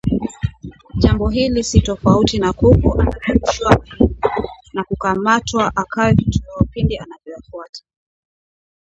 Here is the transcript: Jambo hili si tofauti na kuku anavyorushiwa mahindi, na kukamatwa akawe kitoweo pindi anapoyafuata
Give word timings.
Jambo 0.97 1.29
hili 1.29 1.63
si 1.63 1.81
tofauti 1.81 2.39
na 2.39 2.53
kuku 2.53 3.01
anavyorushiwa 3.01 3.77
mahindi, 3.77 4.17
na 4.73 4.83
kukamatwa 4.83 5.71
akawe 5.75 6.15
kitoweo 6.15 6.67
pindi 6.73 6.97
anapoyafuata 6.97 7.81